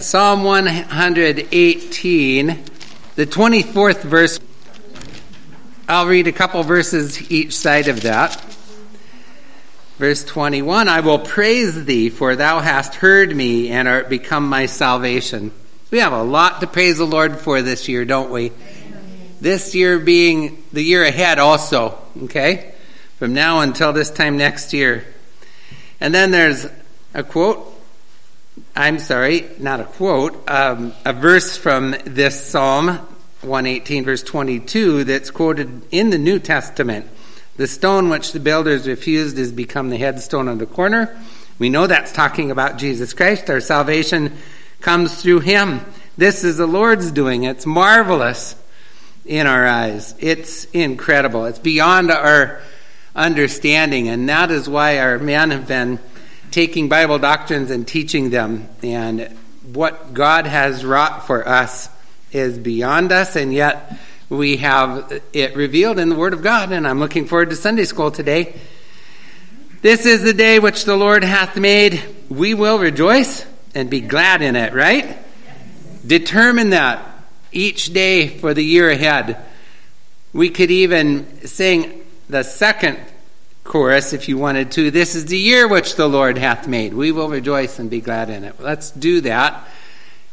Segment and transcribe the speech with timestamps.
[0.00, 2.46] Psalm 118,
[3.16, 4.38] the 24th verse.
[5.88, 8.40] I'll read a couple verses each side of that.
[9.98, 14.66] Verse 21 I will praise thee, for thou hast heard me and art become my
[14.66, 15.50] salvation.
[15.90, 18.52] We have a lot to praise the Lord for this year, don't we?
[19.40, 22.72] This year being the year ahead, also, okay?
[23.16, 25.04] From now until this time next year.
[26.00, 26.68] And then there's
[27.14, 27.74] a quote
[28.78, 32.86] I'm sorry, not a quote, um, a verse from this Psalm
[33.40, 37.06] 118, verse 22, that's quoted in the New Testament.
[37.56, 41.20] The stone which the builders refused has become the headstone of the corner.
[41.58, 43.50] We know that's talking about Jesus Christ.
[43.50, 44.36] Our salvation
[44.80, 45.80] comes through him.
[46.16, 47.42] This is the Lord's doing.
[47.42, 48.54] It's marvelous
[49.26, 50.14] in our eyes.
[50.20, 51.46] It's incredible.
[51.46, 52.62] It's beyond our
[53.16, 55.98] understanding, and that is why our men have been
[56.50, 58.68] taking Bible doctrines and teaching them.
[58.82, 59.36] And
[59.72, 61.88] what God has wrought for us
[62.32, 66.72] is beyond us, and yet we have it revealed in the Word of God.
[66.72, 68.54] And I'm looking forward to Sunday school today.
[69.80, 72.02] This is the day which the Lord hath made.
[72.28, 75.18] We will rejoice and be glad in it, right?
[76.06, 77.04] Determine that
[77.52, 79.42] each day for the year ahead.
[80.32, 82.98] We could even sing the second
[83.68, 84.90] chorus if you wanted to.
[84.90, 86.94] This is the year which the Lord hath made.
[86.94, 88.58] We will rejoice and be glad in it.
[88.58, 89.68] Let's do that.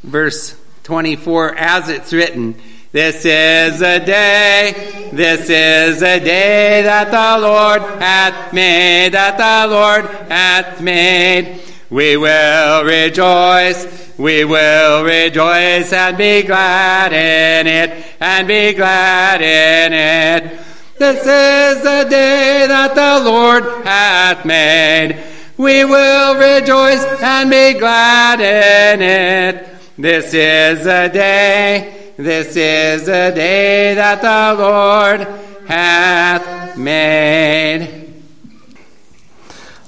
[0.02, 2.56] Verse 24, as it's written,
[2.92, 9.72] This is a day, this is a day that the Lord hath made, that the
[9.72, 11.62] Lord hath made.
[11.90, 19.94] We will rejoice, we will rejoice and be glad in it, and be glad in
[19.94, 20.60] it.
[20.98, 25.22] This is the day that the Lord hath made.
[25.58, 29.68] We will rejoice and be glad in it.
[29.98, 35.20] This is the day, this is the day that the Lord
[35.68, 38.14] hath made.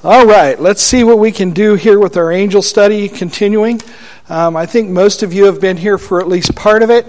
[0.03, 3.79] All right, let's see what we can do here with our angel study continuing.
[4.27, 7.05] Um, I think most of you have been here for at least part of it,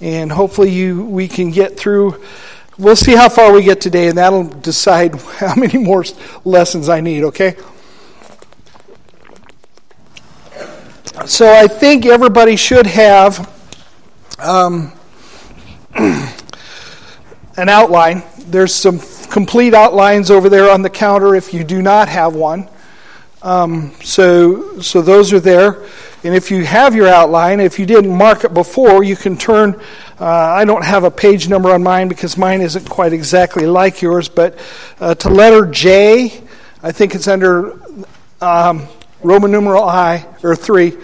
[0.00, 2.18] and hopefully you we can get through
[2.78, 6.04] We'll see how far we get today, and that'll decide how many more
[6.44, 7.56] lessons I need, okay?
[11.26, 13.48] So I think everybody should have
[14.38, 14.92] um,
[15.94, 18.22] an outline.
[18.46, 18.98] There's some
[19.30, 22.68] complete outlines over there on the counter if you do not have one.
[23.42, 25.84] Um, so, so those are there.
[26.24, 29.74] And if you have your outline, if you didn't mark it before, you can turn.
[30.20, 34.02] Uh, I don't have a page number on mine because mine isn't quite exactly like
[34.02, 34.56] yours, but
[35.00, 36.40] uh, to letter J,
[36.80, 37.80] I think it's under
[38.40, 38.86] um,
[39.22, 40.96] Roman numeral I, or 3.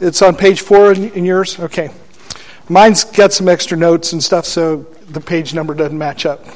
[0.00, 1.60] It's on page 4 in, in yours?
[1.60, 1.90] Okay.
[2.68, 6.46] Mine's got some extra notes and stuff, so the page number doesn't match up.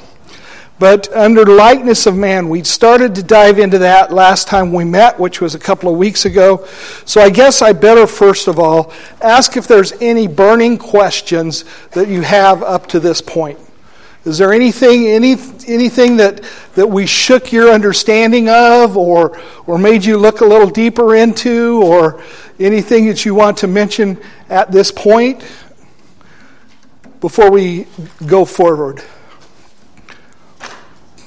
[0.79, 5.19] But under likeness of man, we started to dive into that last time we met,
[5.19, 6.67] which was a couple of weeks ago.
[7.05, 12.07] So I guess I better first of all ask if there's any burning questions that
[12.07, 13.59] you have up to this point.
[14.23, 15.35] Is there anything, any,
[15.67, 16.43] anything that,
[16.75, 21.81] that we shook your understanding of or, or made you look a little deeper into
[21.81, 22.21] or
[22.59, 25.39] anything that you want to mention at this point
[27.19, 27.87] before we
[28.27, 29.01] go forward?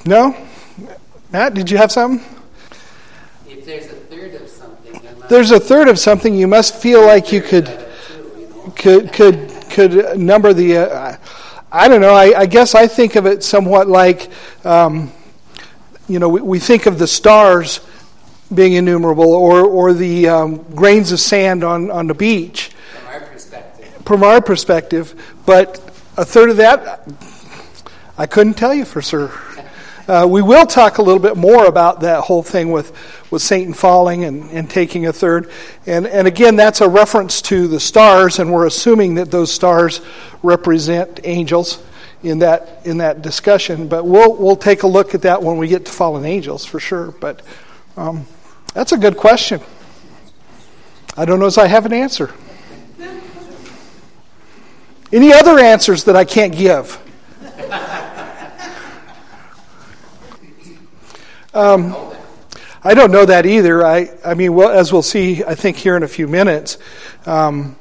[0.05, 0.37] No?
[1.33, 2.25] Matt, did you have something?
[3.47, 7.33] If there's a third of something, there's a third of something, you must feel like
[7.33, 7.67] you could
[8.77, 10.79] could could could number the.
[10.79, 11.17] Uh,
[11.73, 12.15] I don't know.
[12.15, 14.29] I, I, guess I think of it somewhat like,
[14.65, 15.13] um,
[16.09, 17.79] you know, we, we, think of the stars
[18.53, 22.71] being innumerable, or or the um, grains of sand on on the beach.
[22.93, 24.03] From our perspective.
[24.05, 25.79] From our perspective, but
[26.17, 27.07] a third of that,
[28.19, 29.33] I couldn't tell you for sure.
[30.11, 32.93] Uh, we will talk a little bit more about that whole thing with,
[33.31, 35.49] with Satan falling and, and taking a third.
[35.87, 40.01] And, and again, that's a reference to the stars, and we're assuming that those stars
[40.43, 41.81] represent angels
[42.25, 43.87] in that, in that discussion.
[43.87, 46.81] But we'll, we'll take a look at that when we get to fallen angels for
[46.81, 47.13] sure.
[47.13, 47.43] But
[47.97, 48.27] um,
[48.75, 49.61] that's a good question.
[51.17, 52.35] I don't know as I have an answer.
[55.13, 56.99] Any other answers that I can't give?
[61.53, 61.97] Um,
[62.83, 63.85] I don't know that either.
[63.85, 66.79] I, I mean, well, as we'll see, I think here in a few minutes,
[67.27, 67.77] um,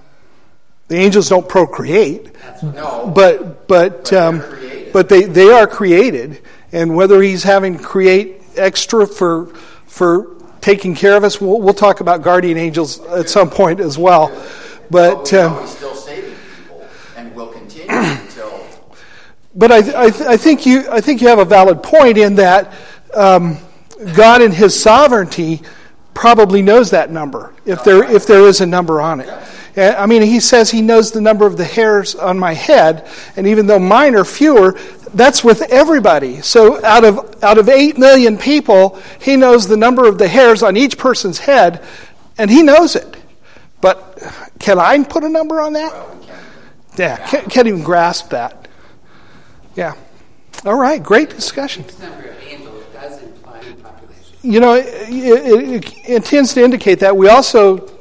[0.87, 2.31] the angels don't procreate,
[2.63, 3.11] no.
[3.15, 4.43] but but but, um,
[4.91, 9.53] but, they they are created, and whether he's having to create extra for
[9.85, 13.97] for taking care of us, we'll, we'll talk about guardian angels at some point as
[13.97, 14.29] well.
[14.89, 18.65] But um, still saving people and will continue until.
[19.55, 22.71] But I, I, I think you I think you have a valid point in that
[23.13, 23.57] um,
[24.15, 25.61] God in His sovereignty
[26.13, 29.29] probably knows that number if there if there is a number on it.
[29.77, 33.47] I mean, He says He knows the number of the hairs on my head, and
[33.47, 34.77] even though mine are fewer,
[35.13, 36.41] that's with everybody.
[36.41, 40.63] So out of out of eight million people, He knows the number of the hairs
[40.63, 41.83] on each person's head,
[42.37, 43.15] and He knows it.
[43.81, 44.21] But
[44.59, 45.93] can I put a number on that?
[46.97, 48.67] Yeah, can't, can't even grasp that.
[49.75, 49.95] Yeah.
[50.65, 51.83] All right, great discussion.
[51.83, 54.28] This number of angels does imply population.
[54.41, 57.17] You know, it, it, it tends to indicate that.
[57.17, 57.91] We also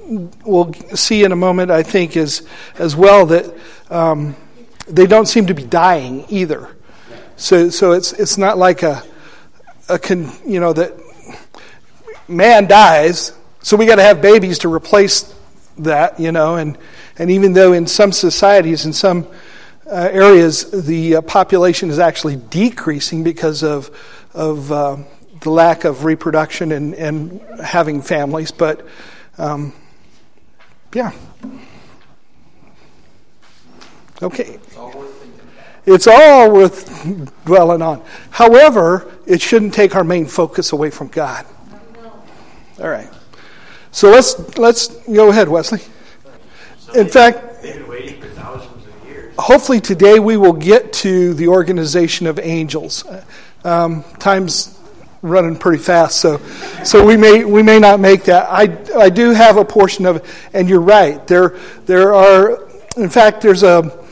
[0.44, 2.46] will see in a moment, I think, as,
[2.78, 3.52] as well, that
[3.90, 4.36] um,
[4.86, 6.76] they don't seem to be dying either.
[7.36, 9.02] So, so it's, it's not like a,
[9.88, 10.92] a con, you know, that
[12.28, 15.34] man dies, so we got to have babies to replace
[15.78, 16.78] that, you know, and,
[17.18, 19.26] and even though in some societies, in some
[19.86, 23.90] uh, areas, the uh, population is actually decreasing because of,
[24.34, 24.96] of uh,
[25.40, 28.50] the lack of reproduction and, and having families.
[28.50, 28.86] But
[29.38, 29.72] um,
[30.94, 31.12] yeah.
[34.22, 34.58] Okay.
[35.86, 38.02] It's all worth dwelling on.
[38.30, 41.46] However, it shouldn't take our main focus away from God.
[42.80, 43.08] All right.
[43.90, 45.80] So let's let's go ahead, Wesley.
[46.94, 49.34] In fact, They've been waiting for thousands of years.
[49.38, 53.04] hopefully today we will get to the organization of angels.
[53.64, 54.77] Um, time's
[55.22, 56.38] running pretty fast, so
[56.84, 58.46] so we may we may not make that.
[58.50, 61.26] I I do have a portion of it, and you're right.
[61.26, 64.06] There there are, in fact, there's a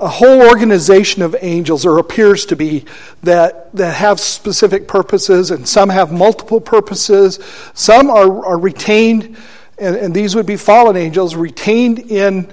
[0.00, 2.86] a whole organization of angels, or appears to be,
[3.22, 7.38] that, that have specific purposes, and some have multiple purposes.
[7.74, 9.36] Some are, are retained,
[9.78, 12.50] and, and these would be fallen angels, retained in,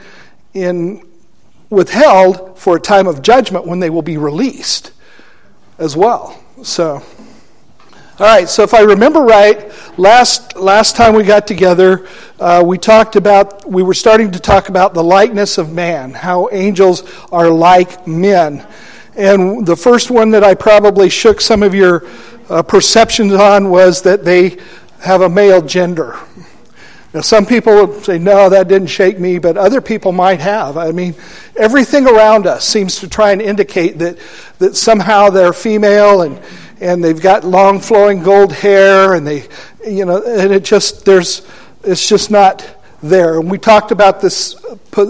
[0.54, 1.08] in
[1.70, 4.92] withheld for a time of judgment when they will be released
[5.78, 6.38] as well.
[6.64, 7.02] So.
[8.20, 12.08] All right, so if I remember right, last last time we got together,
[12.40, 16.50] uh, we talked about we were starting to talk about the likeness of man, how
[16.52, 18.66] angels are like men,
[19.16, 22.08] and the first one that I probably shook some of your
[22.50, 24.58] uh, perceptions on was that they
[25.02, 26.20] have a male gender.
[27.14, 30.76] Now, some people say, no, that didn't shake me, but other people might have.
[30.76, 31.16] I mean,
[31.56, 34.18] everything around us seems to try and indicate that,
[34.58, 36.42] that somehow they're female and,
[36.80, 39.48] and they've got long flowing gold hair and they,
[39.86, 41.48] you know, and it just, there's,
[41.84, 42.68] it's just not
[43.02, 43.40] there.
[43.40, 44.56] And we talked about this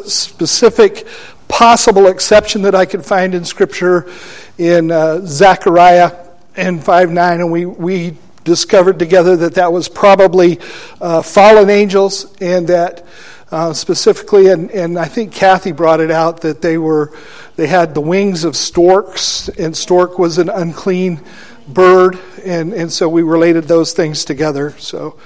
[0.06, 1.08] specific
[1.48, 4.12] possible exception that I could find in Scripture
[4.58, 6.25] in uh, Zechariah
[6.56, 10.60] and 5 9, and we, we discovered together that that was probably
[11.00, 13.06] uh, fallen angels, and that
[13.52, 17.14] uh, specifically, and, and I think Kathy brought it out that they were
[17.56, 21.22] they had the wings of storks, and stork was an unclean
[21.68, 24.72] bird, and, and so we related those things together.
[24.78, 25.19] So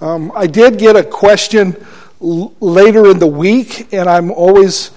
[0.00, 1.76] um, I did get a question
[2.22, 4.90] l- later in the week, and I'm always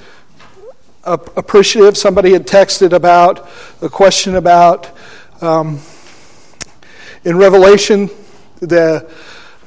[1.03, 1.97] appreciative.
[1.97, 3.49] Somebody had texted about
[3.81, 4.89] a question about
[5.41, 5.79] um,
[7.25, 8.09] in Revelation
[8.59, 9.09] the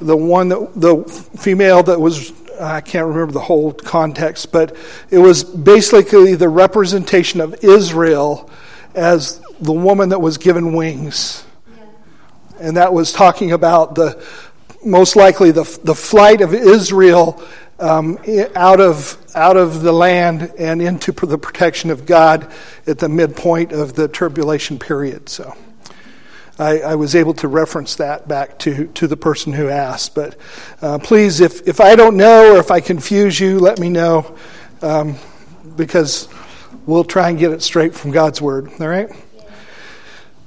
[0.00, 1.04] the one that the
[1.38, 4.76] female that was I can't remember the whole context, but
[5.10, 8.50] it was basically the representation of Israel
[8.94, 11.44] as the woman that was given wings,
[12.60, 14.22] and that was talking about the
[14.84, 17.42] most likely the the flight of Israel
[17.78, 18.18] um,
[18.54, 22.50] out of out of the land and into the protection of God
[22.86, 25.28] at the midpoint of the tribulation period.
[25.28, 25.54] So.
[26.58, 30.14] I, I, was able to reference that back to, to the person who asked.
[30.14, 30.38] But
[30.80, 34.34] uh, please, if, if I don't know or if I confuse you, let me know
[34.80, 35.16] um,
[35.76, 36.30] because
[36.86, 38.70] we'll try and get it straight from God's Word.
[38.80, 39.10] All right?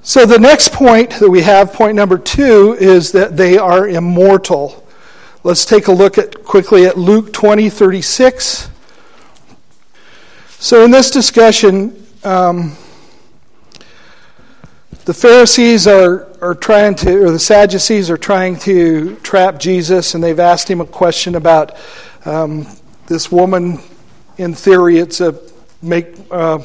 [0.09, 4.83] So the next point that we have, point number two, is that they are immortal.
[5.43, 8.71] Let's take a look at quickly at Luke 20, 36.
[10.47, 12.75] So in this discussion, um,
[15.05, 20.23] the Pharisees are, are trying to, or the Sadducees are trying to trap Jesus, and
[20.23, 21.77] they've asked him a question about
[22.25, 22.65] um,
[23.05, 23.77] this woman.
[24.39, 25.39] In theory, it's a
[25.83, 26.57] make uh,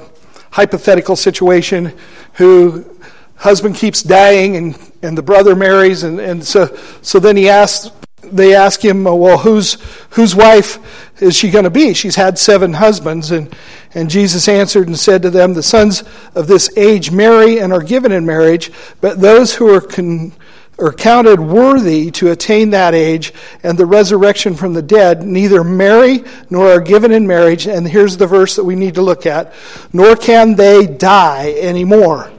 [0.51, 1.93] hypothetical situation
[2.35, 2.94] who
[3.37, 7.91] husband keeps dying, and, and the brother marries, and, and so so then he asks
[8.33, 9.75] they ask him, oh, well, whose
[10.11, 10.79] whose wife
[11.21, 11.95] is she going to be?
[11.95, 13.55] She's had seven husbands, and
[13.95, 16.03] and Jesus answered and said to them, The sons
[16.35, 20.33] of this age marry and are given in marriage, but those who are con-
[20.77, 26.25] or counted worthy to attain that age and the resurrection from the dead neither marry
[26.51, 27.69] nor are given in marriage.
[27.69, 29.55] And here's the verse that we need to look at.
[29.93, 32.34] Nor can they die anymore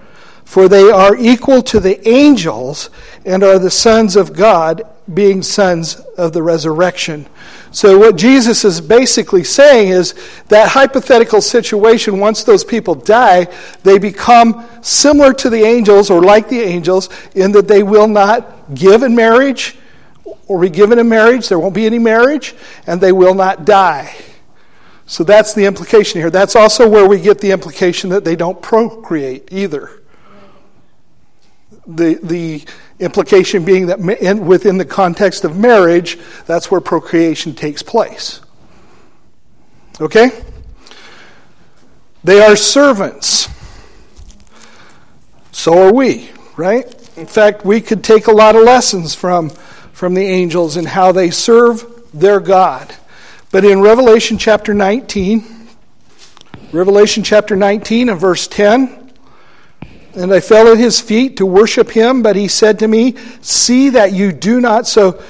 [0.45, 2.89] for they are equal to the angels
[3.25, 4.83] and are the sons of God
[5.13, 7.27] being sons of the resurrection
[7.75, 10.13] so, what Jesus is basically saying is
[10.47, 16.47] that hypothetical situation, once those people die, they become similar to the angels or like
[16.47, 19.75] the angels in that they will not give in marriage
[20.47, 21.49] or be given in marriage.
[21.49, 22.55] There won't be any marriage,
[22.87, 24.15] and they will not die.
[25.05, 26.29] So, that's the implication here.
[26.29, 30.01] That's also where we get the implication that they don't procreate either.
[31.87, 32.65] The, the
[32.97, 33.99] Implication being that
[34.39, 38.39] within the context of marriage, that's where procreation takes place.
[39.99, 40.29] Okay?
[42.23, 43.49] They are servants.
[45.51, 46.85] So are we, right?
[47.17, 51.11] In fact, we could take a lot of lessons from, from the angels in how
[51.11, 52.95] they serve their God.
[53.51, 55.43] But in Revelation chapter 19,
[56.71, 59.04] Revelation chapter 19 and verse 10,
[60.15, 63.89] and I fell at his feet to worship him, but he said to me, See
[63.89, 64.87] that you do not.
[64.87, 65.21] So,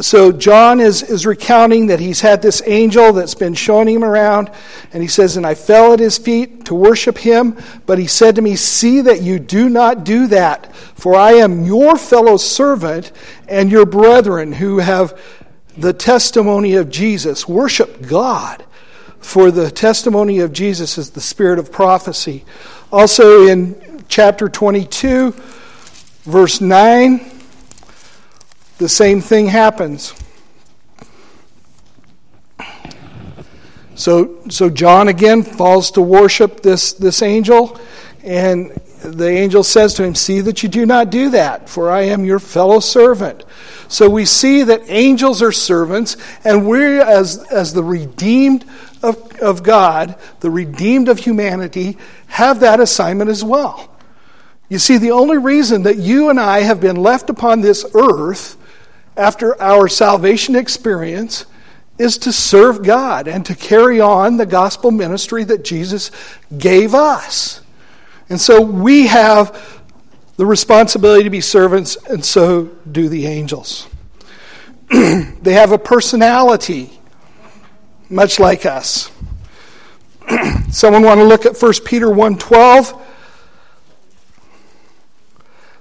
[0.00, 4.50] so John is, is recounting that he's had this angel that's been showing him around,
[4.92, 8.34] and he says, And I fell at his feet to worship him, but he said
[8.34, 13.12] to me, See that you do not do that, for I am your fellow servant
[13.48, 15.18] and your brethren who have
[15.78, 17.48] the testimony of Jesus.
[17.48, 18.64] Worship God,
[19.18, 22.44] for the testimony of Jesus is the spirit of prophecy.
[22.92, 25.34] Also in chapter 22,
[26.24, 27.30] verse 9,
[28.78, 30.14] the same thing happens.
[33.94, 37.80] So, so John again falls to worship this, this angel,
[38.22, 38.70] and
[39.02, 42.24] the angel says to him, See that you do not do that, for I am
[42.24, 43.44] your fellow servant.
[43.88, 48.64] So we see that angels are servants, and we, as, as the redeemed
[49.02, 51.96] of, of God, the redeemed of humanity,
[52.26, 53.95] have that assignment as well.
[54.68, 58.56] You see, the only reason that you and I have been left upon this earth
[59.16, 61.46] after our salvation experience
[61.98, 66.10] is to serve God and to carry on the gospel ministry that Jesus
[66.56, 67.60] gave us.
[68.28, 69.82] And so we have
[70.36, 73.86] the responsibility to be servants, and so do the angels.
[74.90, 77.00] they have a personality,
[78.10, 79.10] much like us.
[80.70, 83.00] Someone want to look at 1 Peter 1.12?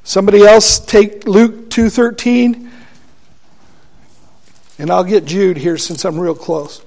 [0.05, 2.69] Somebody else take Luke 2:13
[4.77, 6.79] and I'll get Jude here since I'm real close.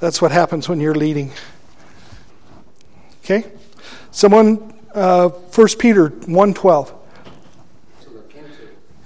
[0.00, 1.30] That's what happens when you're leading.
[3.22, 3.44] Okay?
[4.12, 6.94] Someone uh, 1 Peter 1:12.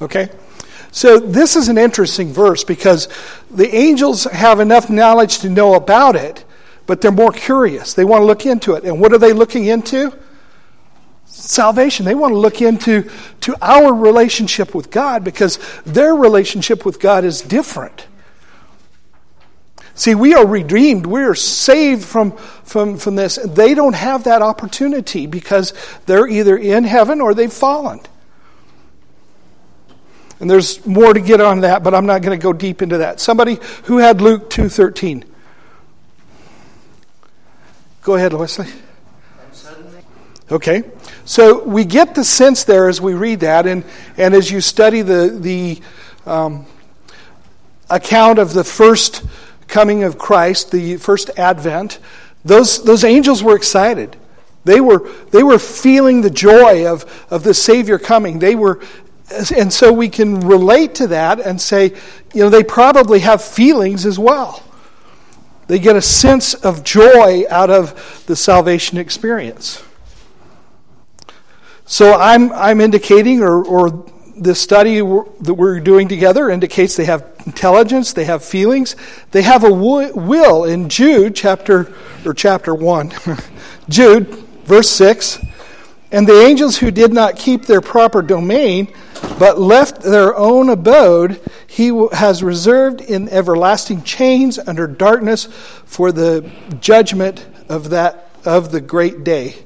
[0.02, 0.28] Okay?
[0.92, 3.08] So this is an interesting verse because
[3.50, 6.44] the angels have enough knowledge to know about it,
[6.86, 7.92] but they're more curious.
[7.92, 8.84] They want to look into it.
[8.84, 10.16] And what are they looking into?
[11.36, 12.06] Salvation.
[12.06, 13.10] They want to look into
[13.42, 18.06] to our relationship with God because their relationship with God is different.
[19.94, 21.06] See, we are redeemed.
[21.06, 23.36] We are saved from, from, from this.
[23.42, 25.72] They don't have that opportunity because
[26.04, 28.00] they're either in heaven or they've fallen.
[30.38, 32.98] And there's more to get on that, but I'm not going to go deep into
[32.98, 33.20] that.
[33.20, 35.24] Somebody who had Luke 2.13.
[38.02, 38.66] Go ahead, Wesley.
[40.50, 40.84] Okay?
[41.24, 43.84] So we get the sense there as we read that, and,
[44.16, 45.80] and as you study the, the
[46.24, 46.66] um,
[47.90, 49.24] account of the first
[49.66, 51.98] coming of Christ, the first advent,
[52.44, 54.16] those, those angels were excited.
[54.64, 58.38] They were, they were feeling the joy of, of the Savior coming.
[58.38, 58.80] They were,
[59.54, 61.94] and so we can relate to that and say,
[62.34, 64.62] you know, they probably have feelings as well.
[65.66, 69.82] They get a sense of joy out of the salvation experience.
[71.86, 74.04] So I'm, I'm indicating, or, or
[74.36, 78.96] the study that we're doing together indicates they have intelligence, they have feelings,
[79.30, 80.64] they have a will.
[80.64, 83.12] In Jude chapter or chapter one,
[83.88, 84.26] Jude
[84.64, 85.38] verse six,
[86.10, 88.92] and the angels who did not keep their proper domain,
[89.38, 95.44] but left their own abode, he has reserved in everlasting chains under darkness
[95.84, 96.50] for the
[96.80, 99.65] judgment of that of the great day.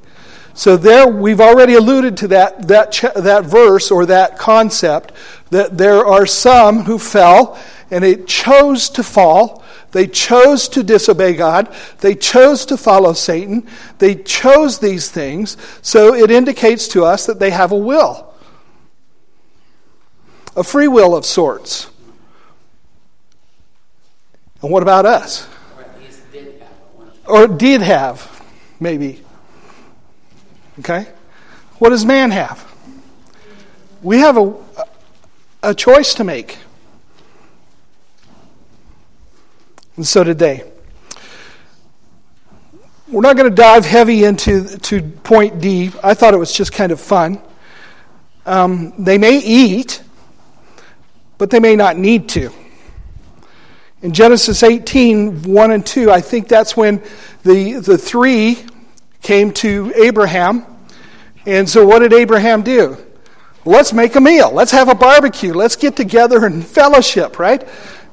[0.61, 5.11] So there, we've already alluded to that, that, that verse or that concept
[5.49, 7.59] that there are some who fell
[7.90, 9.64] and they chose to fall.
[9.93, 11.75] They chose to disobey God.
[12.00, 13.67] They chose to follow Satan.
[14.00, 15.57] They chose these things.
[15.81, 18.31] So it indicates to us that they have a will.
[20.55, 21.90] a free will of sorts.
[24.61, 25.49] And what about us?
[25.75, 26.69] Or at least did have.
[27.26, 28.45] Or did have,
[28.79, 29.23] maybe.
[30.80, 31.06] Okay?
[31.78, 32.66] What does man have?
[34.02, 34.54] We have a,
[35.62, 36.58] a choice to make.
[39.96, 40.64] And so did they.
[43.08, 45.90] We're not going to dive heavy into to point D.
[46.02, 47.42] I thought it was just kind of fun.
[48.46, 50.02] Um, they may eat,
[51.37, 52.50] but they may not need to.
[54.00, 57.02] In Genesis 18, 1 and 2, I think that's when
[57.42, 58.64] the, the three
[59.22, 60.64] came to Abraham.
[61.47, 62.97] And so, what did Abraham do?
[63.64, 64.50] Let's make a meal.
[64.50, 65.52] Let's have a barbecue.
[65.52, 67.66] Let's get together and fellowship, right?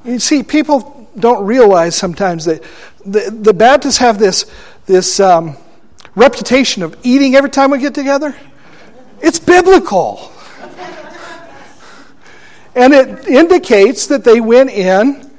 [0.04, 2.62] You see, people don't realize sometimes that
[3.04, 4.46] the, the Baptists have this,
[4.86, 5.56] this um,
[6.14, 8.36] reputation of eating every time we get together.
[9.20, 10.32] It's biblical.
[12.74, 15.30] and it indicates that they went in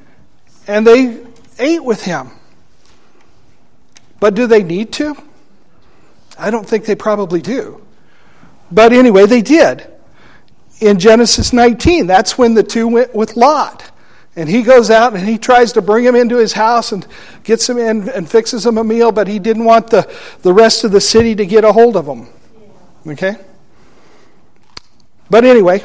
[0.68, 1.20] and they
[1.58, 2.32] ate with him.
[4.20, 5.16] But do they need to?
[6.40, 7.86] I don't think they probably do.
[8.72, 9.88] But anyway, they did.
[10.80, 13.92] In Genesis 19, that's when the two went with Lot.
[14.36, 17.06] And he goes out and he tries to bring him into his house and
[17.44, 20.10] gets him in and fixes him a meal, but he didn't want the,
[20.44, 22.28] the rest of the city to get a hold of him.
[23.06, 23.36] Okay?
[25.30, 25.84] But anyway,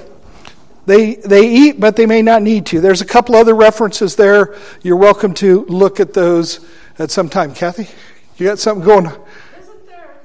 [0.86, 2.80] they, they eat, but they may not need to.
[2.80, 4.56] There's a couple other references there.
[4.82, 6.64] You're welcome to look at those
[6.98, 7.54] at some time.
[7.54, 7.88] Kathy,
[8.36, 9.06] you got something going?
[9.06, 10.16] Isn't there,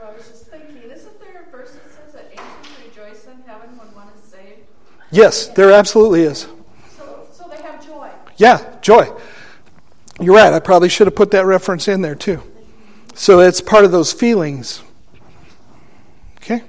[0.00, 3.40] well, I was just thinking, isn't there a verse that says that angels rejoice in
[3.46, 4.62] heaven when one is saved?
[5.10, 6.46] Yes, there absolutely is.
[6.96, 8.10] So, so they have joy.
[8.36, 9.10] Yeah, joy.
[10.20, 10.52] You're right.
[10.52, 12.42] I probably should have put that reference in there too.
[13.14, 14.82] So it's part of those feelings.
[16.36, 16.62] Okay?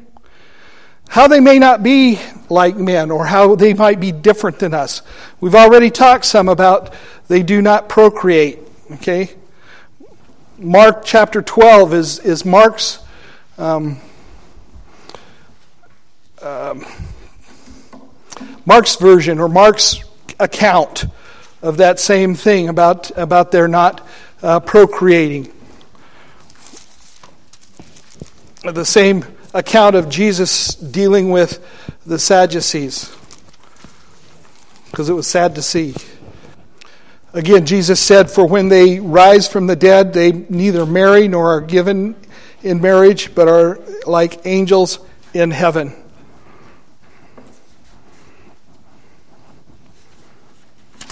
[1.09, 2.19] How they may not be
[2.49, 5.01] like men or how they might be different than us.
[5.39, 6.93] We've already talked some about
[7.27, 8.59] they do not procreate.
[8.93, 9.31] Okay?
[10.57, 12.99] Mark chapter 12 is, is Mark's.
[13.57, 13.99] Um,
[16.41, 16.85] um,
[18.65, 20.03] Mark's version or Mark's
[20.39, 21.05] account
[21.61, 24.07] of that same thing about, about their not
[24.41, 25.51] uh, procreating.
[28.63, 31.65] The same account of Jesus dealing with
[32.05, 33.15] the Sadducees,
[34.89, 35.95] because it was sad to see.
[37.33, 41.61] Again, Jesus said, For when they rise from the dead, they neither marry nor are
[41.61, 42.15] given
[42.61, 44.99] in marriage, but are like angels
[45.33, 46.00] in heaven.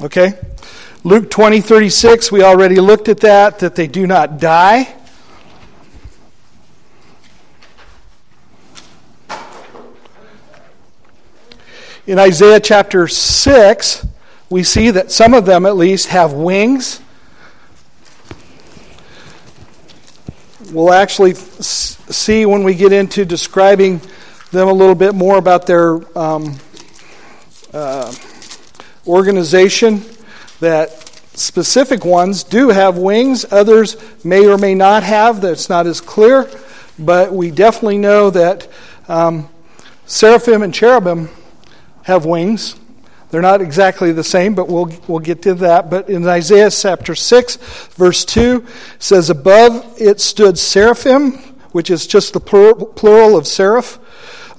[0.01, 0.33] Okay?
[1.03, 4.95] Luke 20, 36, we already looked at that, that they do not die.
[12.05, 14.07] In Isaiah chapter 6,
[14.49, 17.01] we see that some of them at least have wings.
[20.71, 24.01] We'll actually see when we get into describing
[24.51, 26.57] them a little bit more about their um,
[27.73, 28.13] uh,
[29.09, 30.03] organization
[30.59, 30.91] that
[31.33, 35.41] specific ones do have wings, others may or may not have.
[35.41, 36.49] That's not as clear,
[36.97, 38.67] but we definitely know that
[39.07, 39.49] um,
[40.05, 41.29] seraphim and cherubim
[42.03, 42.75] have wings.
[43.31, 45.89] They're not exactly the same, but we'll, we'll get to that.
[45.89, 47.57] But in Isaiah chapter 6,
[47.95, 48.65] verse 2,
[48.97, 51.33] says, Above it stood seraphim,
[51.71, 53.99] which is just the plural, of seraph.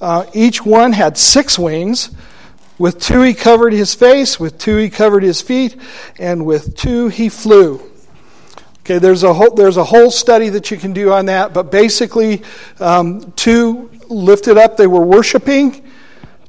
[0.01, 2.11] Uh, each one had six wings.
[2.81, 5.79] With two he covered his face, with two he covered his feet,
[6.17, 7.79] and with two he flew.
[8.79, 11.71] Okay, there's a whole, there's a whole study that you can do on that, but
[11.71, 12.41] basically,
[12.79, 15.87] um, two lifted up, they were worshiping.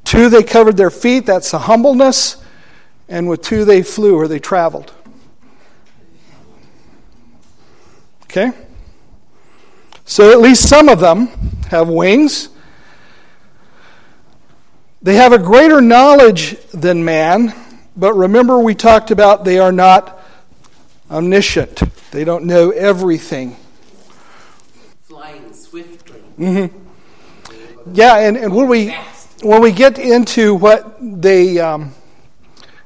[0.05, 2.43] Two, they covered their feet, that's the humbleness.
[3.11, 4.91] And with two, they flew or they traveled.
[8.23, 8.53] Okay?
[10.07, 11.27] So at least some of them
[11.69, 12.49] have wings.
[15.03, 17.53] They have a greater knowledge than man,
[17.97, 20.23] but remember we talked about they are not
[21.11, 21.83] omniscient.
[22.13, 23.57] They don't know everything.
[25.03, 26.21] Flying swiftly.
[26.39, 27.95] Mm-hmm.
[27.95, 28.97] Yeah, and, and when we
[29.43, 31.95] when we get into what they um,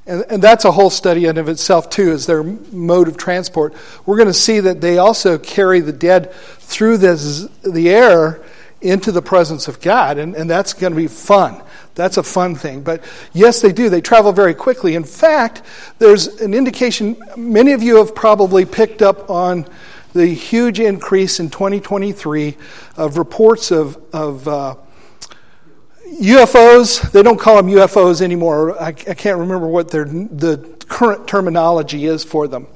[0.06, 3.74] and, and, that's a whole study in of itself too is their mode of transport
[4.06, 8.42] we're going to see that they also carry the dead through this, the air
[8.80, 11.60] into the presence of god and, and that's going to be fun
[11.96, 12.82] that's a fun thing.
[12.82, 13.90] But yes, they do.
[13.90, 14.94] They travel very quickly.
[14.94, 15.62] In fact,
[15.98, 19.66] there's an indication, many of you have probably picked up on
[20.12, 22.56] the huge increase in 2023
[22.96, 24.76] of reports of, of uh,
[26.20, 28.80] UFOs, they don't call them UFOs anymore.
[28.80, 32.66] I, I can't remember what their, the current terminology is for them.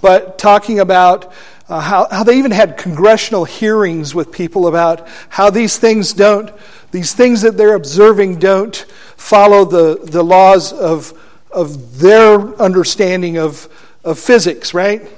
[0.00, 1.32] But talking about
[1.68, 6.50] uh, how, how they even had congressional hearings with people about how these things don't,
[6.90, 8.76] these things that they're observing don't
[9.16, 11.12] follow the, the laws of,
[11.50, 13.68] of their understanding of,
[14.04, 15.08] of physics, right?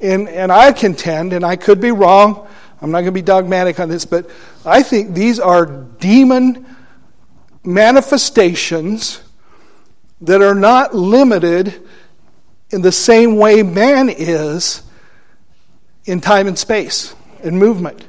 [0.00, 2.48] And, and I contend, and I could be wrong,
[2.80, 4.28] I'm not going to be dogmatic on this, but
[4.66, 6.66] I think these are demon
[7.62, 9.22] manifestations
[10.22, 11.86] that are not limited
[12.70, 14.82] in the same way man is
[16.04, 18.04] in time and space and movement.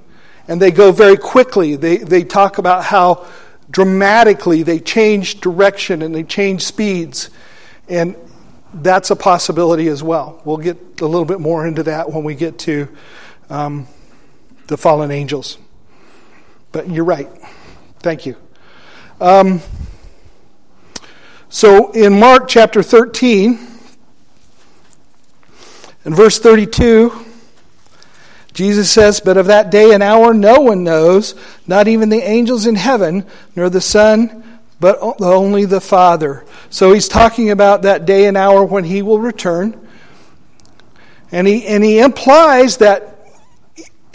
[0.48, 1.76] And they go very quickly.
[1.76, 3.26] They, they talk about how
[3.70, 7.30] dramatically they change direction and they change speeds.
[7.88, 8.16] And
[8.74, 10.42] that's a possibility as well.
[10.46, 12.88] We'll get a little bit more into that when we get to
[13.50, 13.88] um,
[14.68, 15.58] the fallen angels.
[16.72, 17.30] But you're right.
[18.00, 18.36] Thank you.
[19.22, 19.62] Um,
[21.50, 23.60] so in Mark chapter 13,
[26.06, 27.33] in verse 32,
[28.54, 31.36] Jesus says, But of that day and hour no one knows,
[31.68, 36.46] not even the angels in heaven, nor the Son, but only the Father.
[36.70, 39.80] So he's talking about that day and hour when he will return.
[41.32, 43.14] And he, and he implies that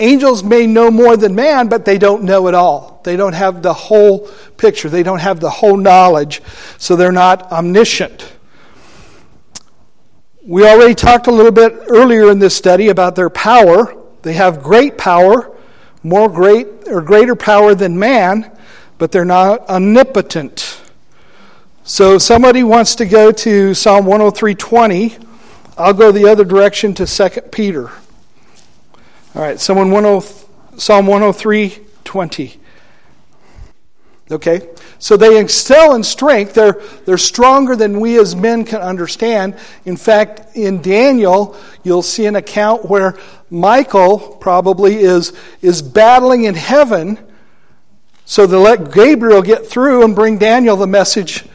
[0.01, 3.01] Angels may know more than man, but they don't know it all.
[3.03, 4.89] They don't have the whole picture.
[4.89, 6.41] They don't have the whole knowledge,
[6.79, 8.33] so they're not omniscient.
[10.45, 13.93] We already talked a little bit earlier in this study about their power.
[14.23, 15.51] They have great power,
[16.03, 18.51] more great or greater power than man,
[18.99, 20.81] but they're not omnipotent.
[21.85, 25.19] So if somebody wants to go to Psalm 103:20,
[25.79, 27.91] I'll go the other direction to 2 Peter.
[29.35, 30.23] All right, someone 10,
[30.77, 32.61] Psalm 103, 20.
[34.31, 36.53] Okay, so they excel in strength.
[36.53, 39.57] They're, they're stronger than we as men can understand.
[39.87, 46.55] In fact, in Daniel, you'll see an account where Michael probably is, is battling in
[46.55, 47.19] heaven
[48.29, 51.47] so they let Gabriel get through and bring Daniel the message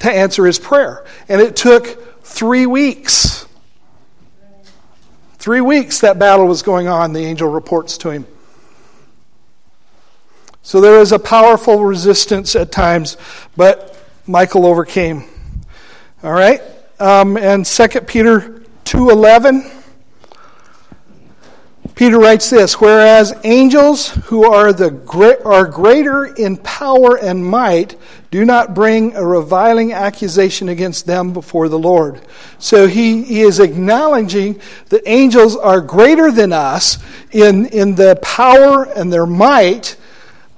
[0.00, 1.04] to answer his prayer.
[1.28, 3.46] And it took three weeks.
[5.34, 8.26] Three weeks that battle was going on, the angel reports to him.
[10.68, 13.16] So there is a powerful resistance at times,
[13.56, 15.24] but Michael overcame.
[16.22, 16.60] All right?
[17.00, 19.78] Um, and 2 Peter 2.11
[21.98, 27.96] Peter writes this Whereas angels who are, the are greater in power and might
[28.30, 32.20] do not bring a reviling accusation against them before the Lord.
[32.58, 36.98] So he, he is acknowledging that angels are greater than us
[37.32, 39.96] in, in the power and their might,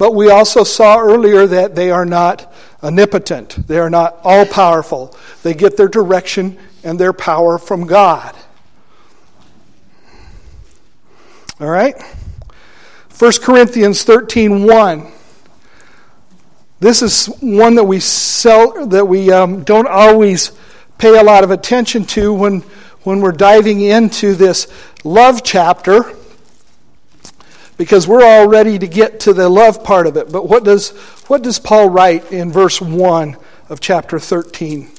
[0.00, 2.50] but we also saw earlier that they are not
[2.82, 3.66] omnipotent.
[3.68, 5.14] They are not all powerful.
[5.42, 8.34] They get their direction and their power from God.
[11.60, 11.94] All right?
[13.18, 15.12] 1 Corinthians 13 1.
[16.78, 20.52] This is one that we sell, that we um, don't always
[20.96, 22.60] pay a lot of attention to when,
[23.02, 24.66] when we're diving into this
[25.04, 26.16] love chapter
[27.80, 30.30] because we're all ready to get to the love part of it.
[30.30, 30.90] But what does,
[31.28, 33.38] what does Paul write in verse 1
[33.70, 34.90] of chapter 13?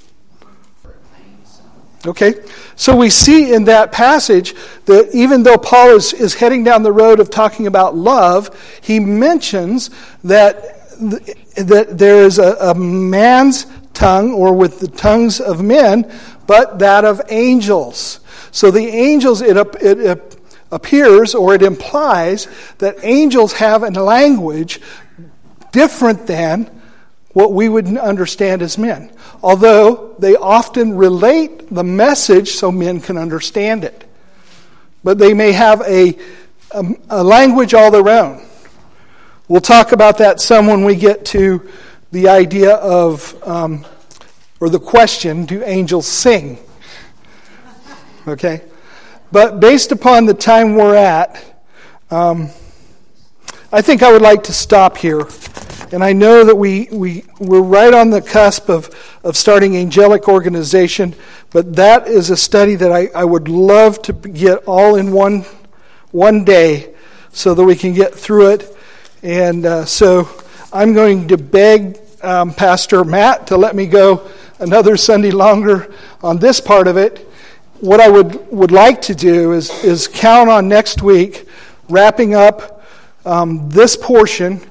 [2.08, 2.34] Okay?
[2.76, 6.92] So we see in that passage that even though Paul is, is heading down the
[6.92, 8.50] road of talking about love,
[8.82, 9.92] he mentions
[10.24, 10.90] that,
[11.58, 16.12] that there is a, a man's tongue, or with the tongues of men,
[16.48, 18.22] but that of angels.
[18.50, 20.31] So the angels, it, it
[20.72, 24.80] appears or it implies that angels have a language
[25.72, 26.70] different than
[27.34, 33.18] what we would understand as men, although they often relate the message so men can
[33.18, 34.04] understand it.
[35.04, 36.18] But they may have a,
[36.72, 38.46] a, a, language all their own.
[39.48, 41.70] We'll talk about that some when we get to
[42.12, 43.86] the idea of, um,
[44.60, 46.58] or the question do angels sing?
[48.28, 48.62] Okay?
[49.32, 51.44] But based upon the time we're at,
[52.10, 52.50] um,
[53.72, 55.26] I think I would like to stop here.
[55.94, 58.90] And I know that we, we, we're right on the cusp of,
[59.24, 61.16] of starting angelic organization,
[61.52, 65.46] but that is a study that I, I would love to get all in one,
[66.12, 66.94] one day
[67.32, 68.78] so that we can get through it.
[69.24, 70.30] And uh, so
[70.74, 76.38] I'm going to beg um, Pastor Matt to let me go another Sunday longer on
[76.38, 77.31] this part of it.
[77.82, 81.48] What I would, would like to do is, is count on next week
[81.90, 82.84] wrapping up
[83.26, 84.62] um, this portion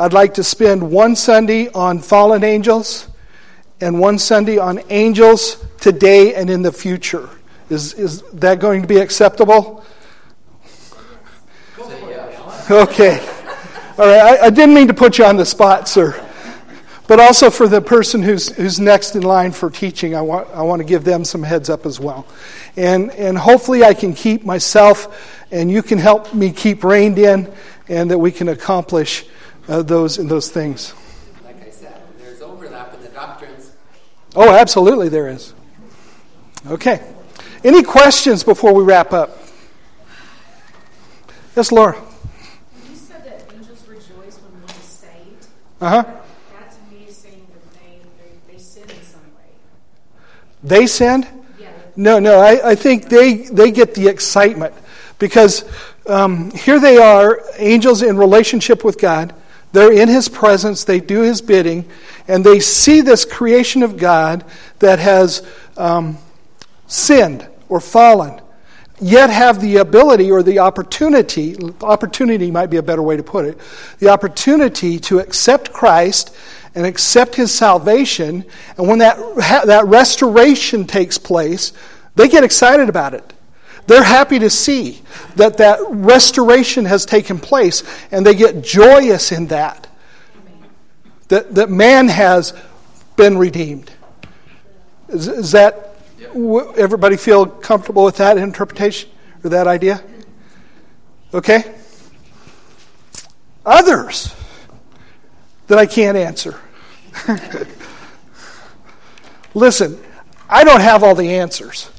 [0.00, 3.08] I'd like to spend one Sunday on fallen angels
[3.80, 7.28] and one Sunday on angels today and in the future.
[7.68, 9.84] Is, is that going to be acceptable?
[12.70, 13.18] Okay.
[13.98, 14.20] All right.
[14.20, 16.27] I, I didn't mean to put you on the spot, sir.
[17.08, 20.62] But also for the person who's, who's next in line for teaching, I want, I
[20.62, 22.26] want to give them some heads up as well.
[22.76, 27.52] And, and hopefully I can keep myself and you can help me keep reined in
[27.88, 29.24] and that we can accomplish
[29.66, 30.94] uh, those, those things.
[31.44, 33.72] Like I said, there's overlap in the doctrines.
[34.36, 35.54] Oh, absolutely there is.
[36.66, 37.02] Okay.
[37.64, 39.30] Any questions before we wrap up?
[41.56, 42.00] Yes, Laura.
[42.88, 45.46] You said that angels rejoice when one is saved.
[45.80, 46.02] Uh huh.
[46.02, 49.50] That to me is saying that they, they, they sin in some way.
[50.62, 51.26] They sinned?
[51.58, 51.70] Yeah.
[51.96, 52.40] No, no.
[52.40, 54.74] I, I think they, they get the excitement
[55.18, 55.64] because
[56.06, 59.34] um, here they are, angels in relationship with God.
[59.72, 61.88] They're in His presence, they do His bidding,
[62.26, 64.44] and they see this creation of God
[64.78, 66.18] that has um,
[66.86, 68.40] sinned or fallen,
[69.00, 73.44] yet have the ability or the opportunity opportunity might be a better way to put
[73.44, 73.58] it
[74.00, 76.34] the opportunity to accept Christ
[76.74, 78.44] and accept His salvation.
[78.76, 79.16] And when that,
[79.66, 81.72] that restoration takes place,
[82.14, 83.32] they get excited about it.
[83.86, 85.00] They're happy to see
[85.36, 89.86] that that restoration has taken place, and they get joyous in that.
[91.28, 92.54] That, that man has
[93.16, 93.90] been redeemed.
[95.08, 95.96] Is, is that,
[96.76, 99.10] everybody feel comfortable with that interpretation
[99.42, 100.02] or that idea?
[101.32, 101.74] Okay?
[103.64, 104.34] Others
[105.68, 106.60] that I can't answer.
[109.54, 109.98] Listen,
[110.48, 111.90] I don't have all the answers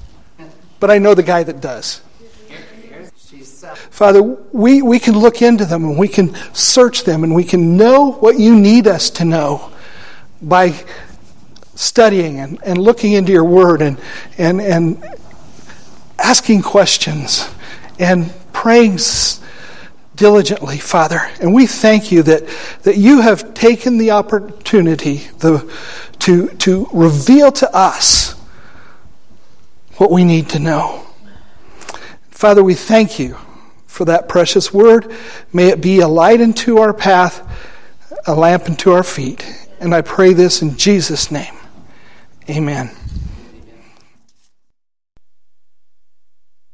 [0.80, 2.02] but I know the guy that does.
[3.92, 7.78] Father, we, we can look into them and we can search them and we can
[7.78, 9.72] know what you need us to know
[10.42, 10.74] by
[11.76, 14.00] studying and, and looking into your word and,
[14.38, 15.04] and, and
[16.18, 17.48] asking questions
[18.00, 18.98] and praying
[20.20, 21.22] diligently, Father.
[21.40, 22.46] And we thank you that,
[22.84, 25.74] that you have taken the opportunity the,
[26.20, 28.34] to, to reveal to us
[29.96, 31.06] what we need to know.
[32.32, 33.38] Father, we thank you
[33.88, 35.14] for that precious word.
[35.54, 37.42] May it be a light into our path,
[38.28, 39.46] a lamp into our feet.
[39.80, 41.56] And I pray this in Jesus' name.
[42.50, 42.99] Amen.